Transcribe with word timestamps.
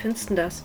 findest 0.00 0.30
du 0.30 0.34
das? 0.34 0.64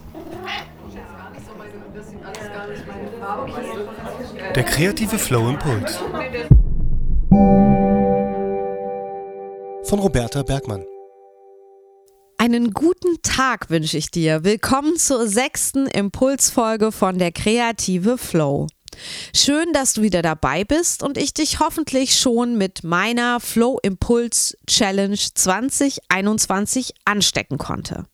Der 4.56 4.64
kreative 4.64 5.18
Flow 5.18 5.50
Impuls. 5.50 5.98
Von 9.84 10.00
Roberta 10.00 10.44
Bergmann. 10.44 10.84
Einen 12.38 12.72
guten 12.72 13.22
Tag 13.22 13.70
wünsche 13.70 13.98
ich 13.98 14.12
dir. 14.12 14.44
Willkommen 14.44 14.98
zur 14.98 15.28
sechsten 15.28 15.88
Impulsfolge 15.88 16.92
von 16.92 17.18
der 17.18 17.32
kreative 17.32 18.18
Flow. 18.18 18.68
Schön, 19.36 19.74
dass 19.74 19.94
du 19.94 20.02
wieder 20.02 20.22
dabei 20.22 20.64
bist 20.64 21.04
und 21.04 21.18
ich 21.18 21.34
dich 21.34 21.60
hoffentlich 21.60 22.18
schon 22.18 22.58
mit 22.58 22.84
meiner 22.84 23.40
Flow 23.40 23.80
Impuls 23.82 24.58
Challenge 24.68 25.18
2021 25.18 26.94
anstecken 27.04 27.58
konnte. 27.58 28.06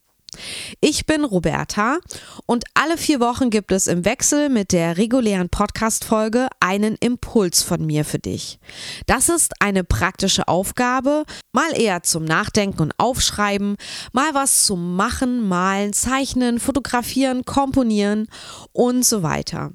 Ich 0.80 1.06
bin 1.06 1.24
Roberta 1.24 2.00
und 2.46 2.64
alle 2.74 2.98
vier 2.98 3.20
Wochen 3.20 3.50
gibt 3.50 3.72
es 3.72 3.88
im 3.88 4.06
Wechsel 4.06 4.50
mit 4.50 4.72
der 4.72 4.98
regulären 4.98 5.50
Podcast-Folge 5.50 6.48
einen 6.60 6.96
Impuls 6.96 7.62
von 7.62 7.86
mir 7.86 8.06
für 8.06 8.20
dich. 8.20 8.60
Das 9.06 9.30
ist 9.30 9.54
eine 9.60 9.84
praktische 9.84 10.48
Aufgabe, 10.48 11.26
mal 11.52 11.80
eher 11.80 12.04
zum 12.04 12.24
Nachdenken 12.24 12.82
und 12.82 12.94
Aufschreiben, 12.98 13.76
mal 14.14 14.34
was 14.34 14.66
zum 14.66 14.96
Machen, 14.96 15.48
Malen, 15.48 15.94
Zeichnen, 15.94 16.60
Fotografieren, 16.60 17.46
Komponieren 17.46 18.28
und 18.72 19.06
so 19.06 19.24
weiter. 19.24 19.72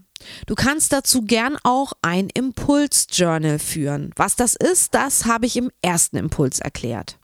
Du 0.46 0.54
kannst 0.54 0.92
dazu 0.92 1.22
gern 1.22 1.56
auch 1.62 1.92
ein 2.02 2.30
Impuls-Journal 2.32 3.58
führen. 3.58 4.10
Was 4.16 4.34
das 4.34 4.56
ist, 4.56 4.94
das 4.94 5.26
habe 5.26 5.46
ich 5.46 5.56
im 5.56 5.70
ersten 5.82 6.16
Impuls 6.16 6.58
erklärt. 6.58 7.18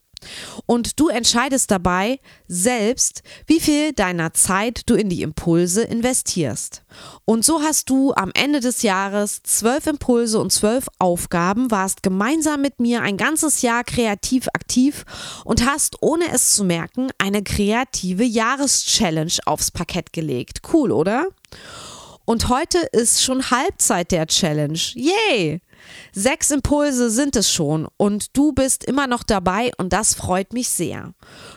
Und 0.67 1.01
du 1.01 1.09
entscheidest 1.09 1.71
dabei 1.71 2.21
selbst, 2.49 3.23
wie 3.47 3.61
viel 3.61 3.93
deiner 3.93 4.33
Zeit 4.35 4.83
du 4.87 4.95
in 4.95 5.09
die 5.09 5.23
Impulse 5.23 5.83
investierst. 5.83 6.83
Und 7.25 7.45
so 7.45 7.63
hast 7.63 7.91
du 7.91 8.13
am 8.15 8.31
Ende 8.35 8.61
des 8.61 8.83
Jahres 8.83 9.43
zwölf 9.43 9.87
Impulse 9.87 10.39
und 10.39 10.53
zwölf 10.53 10.87
Aufgaben, 10.99 11.71
warst 11.71 12.03
gemeinsam 12.03 12.61
mit 12.61 12.81
mir 12.81 13.03
ein 13.03 13.17
ganzes 13.17 13.63
Jahr 13.63 13.85
kreativ 13.85 14.49
aktiv 14.55 15.05
und 15.45 15.67
hast, 15.67 15.97
ohne 16.01 16.33
es 16.33 16.55
zu 16.55 16.65
merken, 16.65 17.09
eine 17.19 17.43
kreative 17.43 18.25
Jahreschallenge 18.25 19.39
aufs 19.47 19.71
Parkett 19.71 20.13
gelegt. 20.13 20.61
Cool, 20.73 20.93
oder? 20.93 21.27
Und 22.25 22.49
heute 22.49 22.79
ist 22.93 23.23
schon 23.23 23.51
Halbzeit 23.51 24.13
der 24.13 24.27
Challenge. 24.27 24.79
Yay! 24.95 25.61
Sechs 26.13 26.51
Impulse 26.51 27.11
sind 27.11 27.37
es 27.37 27.51
schon 27.51 27.89
und 27.97 28.37
du 28.37 28.53
bist 28.53 28.85
immer 28.85 29.07
noch 29.07 29.23
dabei 29.23 29.73
und 29.79 29.93
das 29.93 30.15
freut 30.15 30.53
mich 30.53 30.69
sehr. 30.69 31.15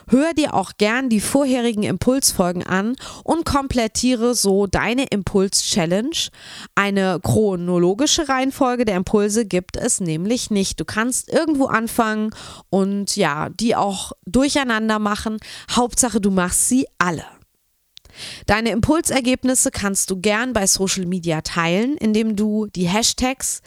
Hör 0.08 0.32
dir 0.34 0.54
auch 0.54 0.72
gern 0.78 1.08
die 1.08 1.20
vorherigen 1.20 1.82
Impulsfolgen 1.82 2.62
an 2.62 2.96
und 3.24 3.44
komplettiere 3.44 4.34
so 4.34 4.66
deine 4.66 5.06
Impuls-Challenge. 5.06 6.16
Eine 6.74 7.20
chronologische 7.22 8.28
Reihenfolge 8.28 8.84
der 8.84 8.96
Impulse 8.96 9.46
gibt 9.46 9.76
es 9.76 10.00
nämlich 10.00 10.50
nicht. 10.50 10.80
Du 10.80 10.84
kannst 10.84 11.28
irgendwo 11.30 11.66
anfangen 11.66 12.30
und 12.70 13.16
ja, 13.16 13.48
die 13.50 13.76
auch 13.76 14.12
durcheinander 14.24 14.98
machen. 14.98 15.38
Hauptsache, 15.70 16.20
du 16.20 16.30
machst 16.30 16.68
sie 16.68 16.86
alle. 16.98 17.24
Deine 18.46 18.70
Impulsergebnisse 18.70 19.70
kannst 19.70 20.10
du 20.10 20.20
gern 20.20 20.52
bei 20.52 20.66
Social 20.66 21.06
Media 21.06 21.42
teilen, 21.42 21.96
indem 21.96 22.36
du 22.36 22.66
die 22.66 22.88
Hashtags 22.88 23.62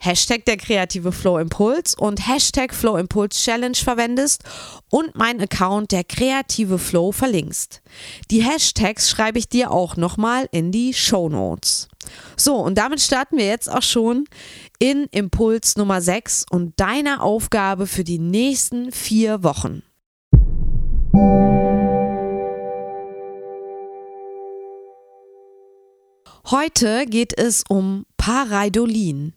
Hashtag 0.00 0.44
der 0.44 0.56
kreative 0.56 1.10
Flow 1.10 1.38
Impuls 1.38 1.94
und 1.96 2.28
Hashtag 2.28 2.72
Flow 2.72 2.96
Impuls 2.96 3.42
Challenge 3.42 3.76
verwendest 3.76 4.44
und 4.90 5.16
mein 5.16 5.40
Account 5.40 5.90
der 5.90 6.04
kreative 6.04 6.78
Flow 6.78 7.10
verlinkst. 7.10 7.82
Die 8.30 8.44
Hashtags 8.44 9.10
schreibe 9.10 9.40
ich 9.40 9.48
dir 9.48 9.72
auch 9.72 9.96
nochmal 9.96 10.48
in 10.52 10.70
die 10.70 10.94
Show 10.94 11.28
Notes. 11.28 11.88
So, 12.36 12.56
und 12.56 12.78
damit 12.78 13.00
starten 13.00 13.38
wir 13.38 13.46
jetzt 13.46 13.70
auch 13.70 13.82
schon 13.82 14.26
in 14.78 15.08
Impuls 15.10 15.76
Nummer 15.76 16.00
6 16.00 16.46
und 16.48 16.78
deiner 16.78 17.22
Aufgabe 17.22 17.88
für 17.88 18.04
die 18.04 18.20
nächsten 18.20 18.92
vier 18.92 19.42
Wochen. 19.42 19.82
Heute 26.50 27.04
geht 27.06 27.36
es 27.36 27.64
um 27.68 28.06
Pareidolin. 28.16 29.34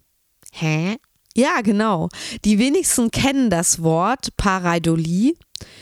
Hä? 0.52 0.98
Ja, 1.36 1.62
genau. 1.62 2.10
Die 2.44 2.60
wenigsten 2.60 3.10
kennen 3.10 3.50
das 3.50 3.82
Wort 3.82 4.36
Pareidolie, 4.38 5.36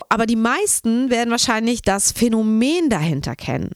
aber 0.08 0.26
die 0.26 0.36
meisten 0.36 1.10
werden 1.10 1.32
wahrscheinlich 1.32 1.82
das 1.82 2.12
Phänomen 2.12 2.90
dahinter 2.90 3.36
kennen. 3.36 3.72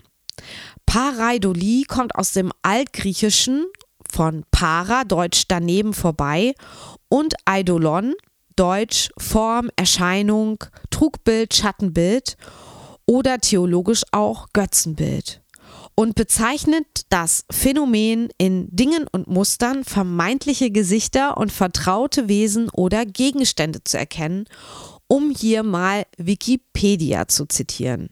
Pareidolie 0.85 1.85
kommt 1.85 2.15
aus 2.15 2.33
dem 2.33 2.51
Altgriechischen 2.61 3.65
von 4.11 4.45
para, 4.51 5.03
deutsch 5.03 5.43
daneben 5.47 5.93
vorbei, 5.93 6.53
und 7.09 7.33
Eidolon, 7.45 8.13
deutsch 8.55 9.09
Form, 9.17 9.69
Erscheinung, 9.75 10.63
Trugbild, 10.91 11.53
Schattenbild 11.55 12.37
oder 13.05 13.39
theologisch 13.39 14.03
auch 14.11 14.47
Götzenbild 14.53 15.42
und 15.95 16.15
bezeichnet 16.15 16.85
das 17.09 17.45
Phänomen 17.51 18.29
in 18.37 18.67
Dingen 18.75 19.05
und 19.11 19.27
Mustern 19.27 19.83
vermeintliche 19.83 20.71
Gesichter 20.71 21.37
und 21.37 21.51
vertraute 21.51 22.27
Wesen 22.27 22.69
oder 22.69 23.05
Gegenstände 23.05 23.83
zu 23.83 23.97
erkennen, 23.97 24.45
um 25.07 25.31
hier 25.31 25.63
mal 25.63 26.05
Wikipedia 26.17 27.27
zu 27.27 27.45
zitieren. 27.45 28.09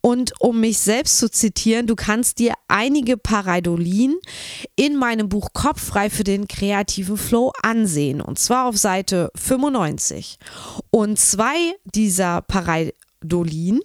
Und 0.00 0.32
um 0.40 0.60
mich 0.60 0.78
selbst 0.78 1.18
zu 1.18 1.30
zitieren, 1.30 1.86
du 1.86 1.94
kannst 1.94 2.38
dir 2.38 2.54
einige 2.68 3.16
Pareidolien 3.16 4.16
in 4.76 4.96
meinem 4.96 5.28
Buch 5.28 5.50
Kopffrei 5.52 6.08
für 6.08 6.24
den 6.24 6.48
kreativen 6.48 7.16
Flow 7.16 7.52
ansehen. 7.62 8.20
Und 8.20 8.38
zwar 8.38 8.66
auf 8.66 8.78
Seite 8.78 9.30
95. 9.36 10.38
Und 10.90 11.18
zwei 11.18 11.74
dieser 11.84 12.42
Pareidolien 12.42 12.94
Dolin 13.20 13.80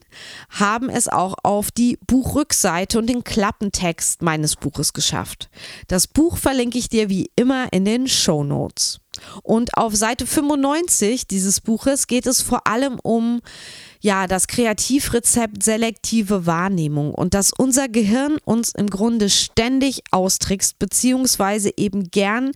haben 0.50 0.90
es 0.90 1.08
auch 1.08 1.36
auf 1.44 1.72
die 1.72 1.98
Buchrückseite 2.06 3.00
und 3.00 3.08
den 3.08 3.24
Klappentext 3.24 4.22
meines 4.22 4.56
Buches 4.56 4.94
geschafft. 4.94 5.50
Das 5.88 6.08
Buch 6.08 6.38
verlinke 6.38 6.78
ich 6.78 6.90
dir 6.90 7.10
wie 7.10 7.32
immer 7.36 7.72
in 7.72 7.86
den 7.86 8.08
Show 8.08 8.44
Notes. 8.44 9.00
Und 9.44 9.78
auf 9.78 9.96
Seite 9.96 10.26
95 10.26 11.28
dieses 11.28 11.62
Buches 11.62 12.08
geht 12.08 12.26
es 12.26 12.42
vor 12.42 12.68
allem 12.68 13.00
um 13.02 13.42
ja, 14.04 14.28
das 14.28 14.48
Kreativrezept 14.48 15.64
selektive 15.64 16.46
Wahrnehmung 16.46 17.16
und 17.16 17.34
dass 17.34 17.54
unser 17.58 17.88
Gehirn 17.88 18.36
uns 18.44 18.74
im 18.76 18.88
Grunde 18.88 19.30
ständig 19.30 20.02
austrickst, 20.12 20.78
beziehungsweise 20.78 21.72
eben 21.78 22.12
gern 22.12 22.52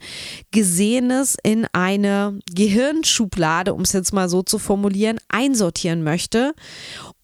Gesehenes 0.51 1.37
in 1.41 1.65
eine 1.71 2.37
Gehirnschublade, 2.53 3.73
um 3.73 3.83
es 3.83 3.93
jetzt 3.93 4.11
mal 4.11 4.27
so 4.27 4.43
zu 4.43 4.59
formulieren, 4.59 5.19
einsortieren 5.29 6.03
möchte, 6.03 6.53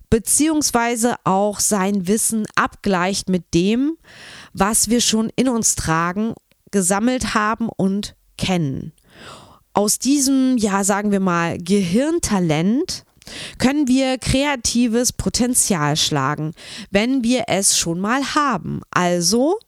beziehungsweise 0.09 1.16
auch 1.25 1.59
sein 1.59 2.07
Wissen 2.07 2.45
abgleicht 2.55 3.28
mit 3.28 3.53
dem, 3.53 3.97
was 4.53 4.88
wir 4.88 5.01
schon 5.01 5.31
in 5.35 5.50
uns 5.50 5.75
tragen, 5.75 6.34
gesammelt 6.72 7.34
haben 7.34 7.67
und 7.67 8.16
kennen. 8.38 8.94
Aus 9.73 10.00
diesem, 10.00 10.57
ja, 10.57 10.85
sagen 10.85 11.11
wir 11.11 11.19
mal, 11.19 11.57
Gehirntalent 11.57 13.03
können 13.57 13.88
wir 13.88 14.17
kreatives 14.17 15.13
Potenzial 15.13 15.95
schlagen, 15.97 16.53
wenn 16.91 17.23
wir 17.23 17.45
es 17.47 17.78
schon 17.78 18.00
mal 18.00 18.35
haben. 18.35 18.81
Also 18.91 19.59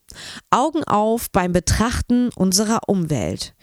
Augen 0.50 0.84
auf 0.84 1.30
beim 1.32 1.52
Betrachten 1.52 2.30
unserer 2.36 2.82
Umwelt. 2.88 3.54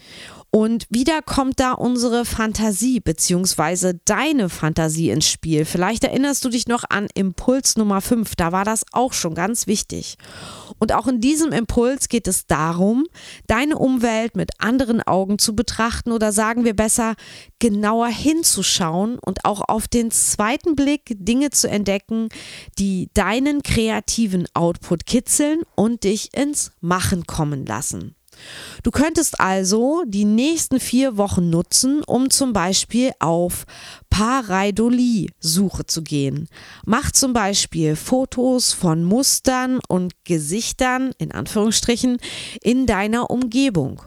Und 0.54 0.86
wieder 0.90 1.22
kommt 1.22 1.60
da 1.60 1.72
unsere 1.72 2.26
Fantasie 2.26 3.00
beziehungsweise 3.00 3.98
deine 4.04 4.50
Fantasie 4.50 5.08
ins 5.08 5.26
Spiel. 5.26 5.64
Vielleicht 5.64 6.04
erinnerst 6.04 6.44
du 6.44 6.50
dich 6.50 6.68
noch 6.68 6.84
an 6.90 7.08
Impuls 7.14 7.78
Nummer 7.78 8.02
5, 8.02 8.36
da 8.36 8.52
war 8.52 8.66
das 8.66 8.84
auch 8.92 9.14
schon 9.14 9.34
ganz 9.34 9.66
wichtig. 9.66 10.18
Und 10.78 10.92
auch 10.92 11.06
in 11.06 11.22
diesem 11.22 11.52
Impuls 11.52 12.10
geht 12.10 12.28
es 12.28 12.46
darum, 12.46 13.06
deine 13.46 13.78
Umwelt 13.78 14.36
mit 14.36 14.50
anderen 14.58 15.00
Augen 15.00 15.38
zu 15.38 15.56
betrachten 15.56 16.12
oder 16.12 16.32
sagen 16.32 16.66
wir 16.66 16.76
besser, 16.76 17.14
genauer 17.58 18.08
hinzuschauen 18.08 19.18
und 19.24 19.46
auch 19.46 19.62
auf 19.66 19.88
den 19.88 20.10
zweiten 20.10 20.76
Blick 20.76 21.16
Dinge 21.18 21.48
zu 21.48 21.66
entdecken, 21.66 22.28
die 22.78 23.08
deinen 23.14 23.62
kreativen 23.62 24.46
Output 24.52 25.06
kitzeln 25.06 25.62
und 25.76 26.04
dich 26.04 26.36
ins 26.36 26.72
Machen 26.82 27.26
kommen 27.26 27.64
lassen. 27.64 28.16
Du 28.82 28.90
könntest 28.90 29.40
also 29.40 30.02
die 30.06 30.24
nächsten 30.24 30.80
vier 30.80 31.16
Wochen 31.16 31.50
nutzen, 31.50 32.02
um 32.04 32.30
zum 32.30 32.52
Beispiel 32.52 33.12
auf 33.20 33.64
Pareidolie-Suche 34.10 35.86
zu 35.86 36.02
gehen. 36.02 36.48
Mach 36.84 37.12
zum 37.12 37.32
Beispiel 37.32 37.96
Fotos 37.96 38.72
von 38.72 39.04
Mustern 39.04 39.78
und 39.88 40.12
Gesichtern, 40.24 41.12
in 41.18 41.32
Anführungsstrichen, 41.32 42.18
in 42.62 42.86
deiner 42.86 43.30
Umgebung. 43.30 44.02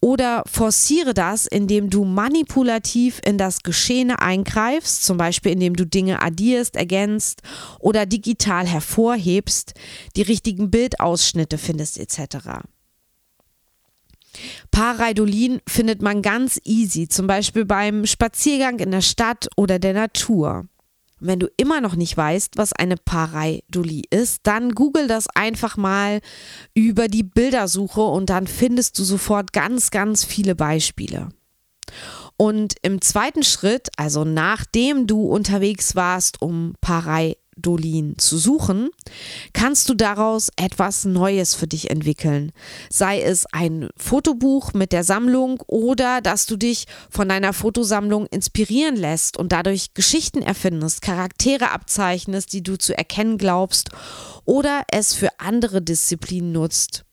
Oder 0.00 0.44
forciere 0.46 1.12
das, 1.12 1.46
indem 1.46 1.90
du 1.90 2.04
manipulativ 2.04 3.20
in 3.24 3.36
das 3.36 3.62
Geschehene 3.62 4.20
eingreifst, 4.20 5.04
zum 5.04 5.18
Beispiel 5.18 5.52
indem 5.52 5.76
du 5.76 5.84
Dinge 5.84 6.22
addierst, 6.22 6.76
ergänzt 6.76 7.42
oder 7.80 8.06
digital 8.06 8.66
hervorhebst, 8.66 9.74
die 10.16 10.22
richtigen 10.22 10.70
Bildausschnitte 10.70 11.58
findest 11.58 11.98
etc. 11.98 12.62
Pareidolin 14.70 15.60
findet 15.68 16.02
man 16.02 16.22
ganz 16.22 16.60
easy, 16.64 17.08
zum 17.08 17.26
Beispiel 17.26 17.64
beim 17.64 18.06
Spaziergang 18.06 18.78
in 18.78 18.90
der 18.90 19.00
Stadt 19.00 19.48
oder 19.56 19.78
der 19.78 19.94
Natur. 19.94 20.66
Wenn 21.20 21.38
du 21.38 21.48
immer 21.58 21.82
noch 21.82 21.96
nicht 21.96 22.16
weißt, 22.16 22.56
was 22.56 22.72
eine 22.72 22.96
Pareidolie 22.96 24.04
ist, 24.10 24.40
dann 24.44 24.74
google 24.74 25.06
das 25.06 25.26
einfach 25.34 25.76
mal 25.76 26.20
über 26.72 27.08
die 27.08 27.22
Bildersuche 27.22 28.00
und 28.00 28.30
dann 28.30 28.46
findest 28.46 28.98
du 28.98 29.04
sofort 29.04 29.52
ganz, 29.52 29.90
ganz 29.90 30.24
viele 30.24 30.54
Beispiele. 30.54 31.28
Und 32.38 32.76
im 32.80 33.02
zweiten 33.02 33.42
Schritt, 33.42 33.88
also 33.96 34.24
nachdem 34.24 35.06
du 35.06 35.26
unterwegs 35.26 35.94
warst, 35.94 36.40
um 36.40 36.74
Parei 36.80 37.36
Dolin 37.60 38.18
zu 38.18 38.38
suchen, 38.38 38.90
kannst 39.52 39.88
du 39.88 39.94
daraus 39.94 40.50
etwas 40.56 41.04
Neues 41.04 41.54
für 41.54 41.66
dich 41.66 41.90
entwickeln. 41.90 42.52
Sei 42.90 43.20
es 43.20 43.46
ein 43.52 43.88
Fotobuch 43.96 44.72
mit 44.72 44.92
der 44.92 45.04
Sammlung 45.04 45.62
oder 45.66 46.20
dass 46.20 46.46
du 46.46 46.56
dich 46.56 46.86
von 47.10 47.28
deiner 47.28 47.52
Fotosammlung 47.52 48.26
inspirieren 48.26 48.96
lässt 48.96 49.36
und 49.36 49.52
dadurch 49.52 49.94
Geschichten 49.94 50.42
erfindest, 50.42 51.02
Charaktere 51.02 51.70
abzeichnest, 51.70 52.52
die 52.52 52.62
du 52.62 52.76
zu 52.76 52.96
erkennen 52.96 53.38
glaubst 53.38 53.90
oder 54.44 54.82
es 54.90 55.14
für 55.14 55.28
andere 55.38 55.82
Disziplinen 55.82 56.52
nutzt. 56.52 57.04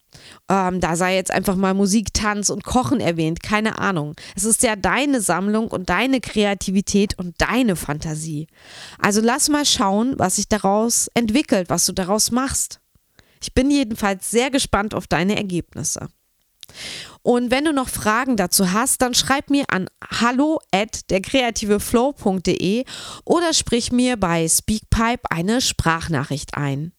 Ähm, 0.50 0.80
da 0.80 0.96
sei 0.96 1.16
jetzt 1.16 1.32
einfach 1.32 1.56
mal 1.56 1.74
Musik, 1.74 2.14
Tanz 2.14 2.50
und 2.50 2.64
Kochen 2.64 3.00
erwähnt, 3.00 3.44
keine 3.44 3.80
Ahnung. 3.80 4.16
Es 4.36 4.44
ist 4.44 4.64
ja 4.64 4.76
deine 4.76 5.22
Sammlung 5.22 5.68
und 5.68 5.90
deine 5.90 6.22
Kreativität 6.22 7.18
und 7.18 7.36
deine 7.40 7.76
Fantasie. 7.76 8.48
Also 9.00 9.22
lass 9.22 9.50
mal 9.50 9.66
schauen, 9.66 10.16
was 10.18 10.38
sich 10.38 10.48
daraus 10.48 11.10
entwickelt, 11.14 11.70
was 11.70 11.86
du 11.86 11.94
daraus 11.94 12.32
machst. 12.32 12.80
Ich 13.42 13.54
bin 13.54 13.70
jedenfalls 13.70 14.32
sehr 14.32 14.50
gespannt 14.50 14.96
auf 14.96 15.08
deine 15.08 15.38
Ergebnisse. 15.38 16.08
Und 17.24 17.52
wenn 17.52 17.66
du 17.66 17.74
noch 17.74 17.90
Fragen 17.90 18.38
dazu 18.38 18.72
hast, 18.72 19.02
dann 19.02 19.14
schreib 19.14 19.50
mir 19.50 19.66
an 19.70 19.90
hallo 20.20 20.60
at 20.72 21.10
derkreativeflow.de 21.10 22.86
oder 23.26 23.54
sprich 23.54 23.92
mir 23.92 24.16
bei 24.16 24.48
Speakpipe 24.48 25.30
eine 25.30 25.60
Sprachnachricht 25.60 26.56
ein. 26.56 26.94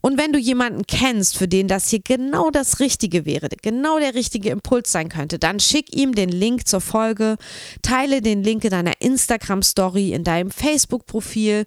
Und 0.00 0.18
wenn 0.18 0.32
du 0.32 0.38
jemanden 0.38 0.86
kennst, 0.86 1.36
für 1.36 1.48
den 1.48 1.68
das 1.68 1.88
hier 1.88 2.00
genau 2.02 2.50
das 2.50 2.80
Richtige 2.80 3.24
wäre, 3.24 3.48
genau 3.62 3.98
der 3.98 4.14
richtige 4.14 4.50
Impuls 4.50 4.92
sein 4.92 5.08
könnte, 5.08 5.38
dann 5.38 5.60
schick 5.60 5.94
ihm 5.94 6.14
den 6.14 6.30
Link 6.30 6.66
zur 6.66 6.80
Folge, 6.80 7.36
teile 7.82 8.22
den 8.22 8.42
Link 8.42 8.64
in 8.64 8.70
deiner 8.70 9.00
Instagram-Story, 9.00 10.12
in 10.12 10.24
deinem 10.24 10.50
Facebook-Profil 10.50 11.64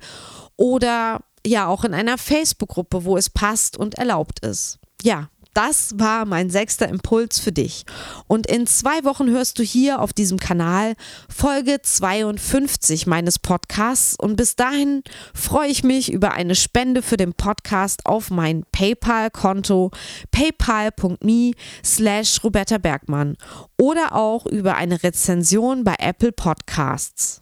oder 0.56 1.22
ja 1.46 1.68
auch 1.68 1.84
in 1.84 1.94
einer 1.94 2.18
Facebook-Gruppe, 2.18 3.06
wo 3.06 3.18
es 3.18 3.30
passt 3.30 3.78
und 3.78 3.96
erlaubt 3.96 4.40
ist. 4.46 4.80
Ja, 5.02 5.30
das 5.54 5.94
war 5.98 6.26
mein 6.26 6.50
sechster 6.50 6.88
Impuls 6.88 7.40
für 7.40 7.52
dich. 7.52 7.86
Und 8.28 8.48
in 8.48 8.68
zwei 8.68 9.04
Wochen 9.04 9.30
hörst 9.30 9.60
du 9.60 9.64
hier 9.64 10.02
auf 10.02 10.14
diesem 10.14 10.40
Kanal 10.40 10.96
Folge 11.30 11.82
52 11.82 13.08
meines 13.08 13.40
Podcasts. 13.40 14.16
Und 14.18 14.36
bis 14.36 14.56
dahin 14.56 15.04
freue 15.34 15.70
ich 15.70 15.84
mich 15.84 16.12
über 16.12 16.32
eine 16.32 16.56
Spende 16.56 17.02
für 17.02 17.18
den 17.18 17.34
Podcast 17.34 18.06
auf 18.06 18.30
mein 18.30 18.64
PayPal-Konto 18.72 19.92
paypal.me 20.32 21.52
slash 21.84 22.44
Roberta 22.44 22.78
Bergmann 22.78 23.38
oder 23.80 24.16
auch 24.16 24.46
über 24.46 24.76
eine 24.76 25.04
Rezension 25.04 25.84
bei 25.84 25.96
Apple 26.00 26.32
Podcasts. 26.32 27.42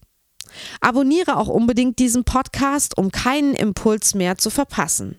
Abonniere 0.82 1.38
auch 1.38 1.48
unbedingt 1.48 2.00
diesen 2.00 2.24
Podcast, 2.24 2.98
um 2.98 3.12
keinen 3.12 3.56
Impuls 3.56 4.16
mehr 4.16 4.38
zu 4.38 4.50
verpassen. 4.50 5.18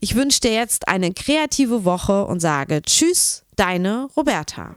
Ich 0.00 0.14
wünsche 0.14 0.40
dir 0.40 0.52
jetzt 0.52 0.88
eine 0.88 1.12
kreative 1.12 1.84
Woche 1.84 2.24
und 2.26 2.40
sage 2.40 2.82
Tschüss, 2.82 3.44
deine 3.56 4.08
Roberta. 4.16 4.76